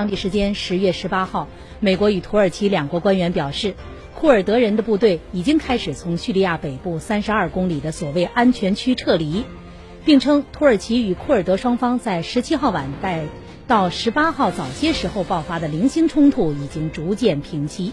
[0.00, 1.46] 当地时间十月十八号，
[1.78, 3.74] 美国与土耳其两国官员表示，
[4.14, 9.44] 库尔德人的部队已经开始从叙利亚北部三十二公里的所谓安全区撤离，
[10.06, 13.24] 并称土耳其与库尔德双方在十七号晚带
[13.68, 17.92] 到十八号早些时候爆发的零星冲突已经逐渐平息。